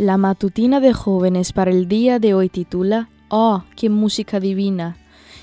[0.00, 4.96] La matutina de jóvenes para el día de hoy titula Oh, qué música divina.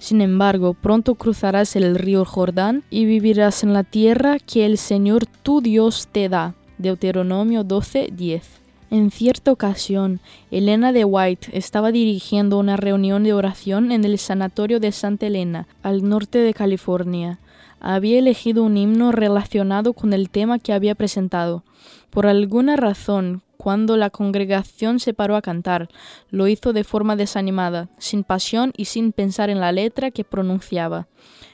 [0.00, 5.26] Sin embargo, pronto cruzarás el río Jordán y vivirás en la tierra que el Señor
[5.26, 6.54] tu Dios te da.
[6.78, 8.42] Deuteronomio 12:10.
[8.90, 10.18] En cierta ocasión,
[10.50, 15.68] Elena de White estaba dirigiendo una reunión de oración en el Sanatorio de Santa Elena,
[15.84, 17.38] al norte de California.
[17.78, 21.62] Había elegido un himno relacionado con el tema que había presentado.
[22.10, 25.90] Por alguna razón, cuando la congregación se paró a cantar,
[26.30, 31.08] lo hizo de forma desanimada, sin pasión y sin pensar en la letra que pronunciaba.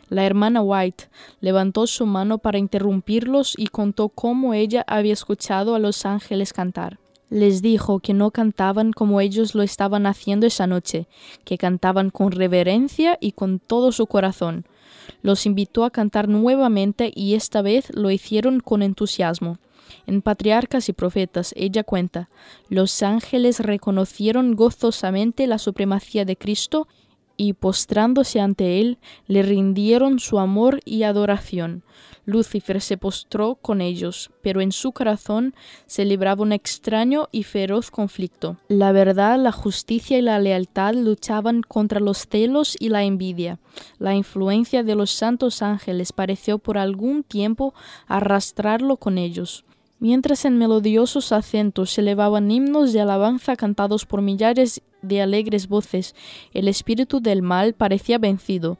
[0.08, 1.08] La hermana White
[1.40, 7.00] levantó su mano para interrumpirlos y contó cómo ella había escuchado a los ángeles cantar.
[7.28, 11.08] Les dijo que no cantaban como ellos lo estaban haciendo esa noche,
[11.44, 14.64] que cantaban con reverencia y con todo su corazón.
[15.22, 19.58] Los invitó a cantar nuevamente y esta vez lo hicieron con entusiasmo.
[20.06, 22.28] En Patriarcas y Profetas ella cuenta,
[22.68, 26.88] los ángeles reconocieron gozosamente la supremacía de Cristo
[27.36, 31.82] y postrándose ante él, le rindieron su amor y adoración.
[32.24, 35.54] Lucifer se postró con ellos, pero en su corazón
[35.86, 38.56] se libraba un extraño y feroz conflicto.
[38.68, 43.60] La verdad, la justicia y la lealtad luchaban contra los celos y la envidia.
[43.98, 47.74] La influencia de los santos ángeles pareció por algún tiempo
[48.08, 49.64] arrastrarlo con ellos.
[49.98, 56.14] Mientras en melodiosos acentos se elevaban himnos de alabanza cantados por millares de alegres voces,
[56.52, 58.76] el espíritu del mal parecía vencido.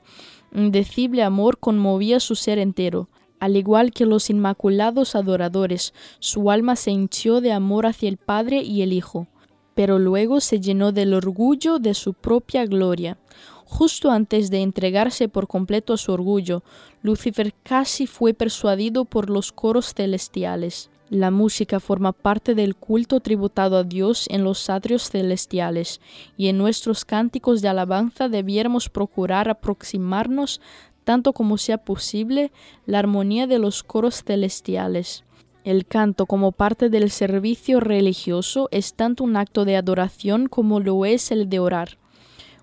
[0.53, 3.09] Indecible amor conmovía su ser entero.
[3.41, 8.63] Al igual que los inmaculados adoradores, su alma se hinchió de amor hacia el Padre
[8.63, 9.27] y el Hijo,
[9.75, 13.19] pero luego se llenó del orgullo de su propia gloria.
[13.65, 16.63] Justo antes de entregarse por completo a su orgullo,
[17.03, 20.91] Lucifer casi fue persuadido por los coros celestiales.
[21.09, 26.01] La música forma parte del culto tributado a Dios en los atrios celestiales,
[26.37, 30.61] y en nuestros cánticos de alabanza debiéramos procurar aproximarnos
[31.05, 32.51] tanto como sea posible
[32.87, 35.23] la armonía de los coros celestiales.
[35.63, 41.05] El canto como parte del servicio religioso es tanto un acto de adoración como lo
[41.05, 41.99] es el de orar.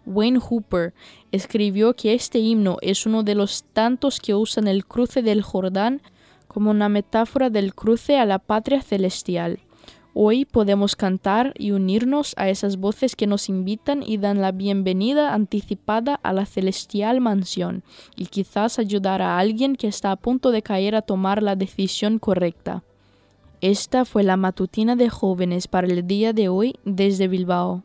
[0.05, 0.93] Wayne Hooper
[1.31, 6.01] escribió que este himno es uno de los tantos que usan el cruce del Jordán
[6.53, 9.59] como una metáfora del cruce a la patria celestial.
[10.13, 15.33] Hoy podemos cantar y unirnos a esas voces que nos invitan y dan la bienvenida
[15.33, 17.83] anticipada a la celestial mansión,
[18.15, 22.19] y quizás ayudar a alguien que está a punto de caer a tomar la decisión
[22.19, 22.83] correcta.
[23.59, 27.81] Esta fue la matutina de jóvenes para el día de hoy desde Bilbao.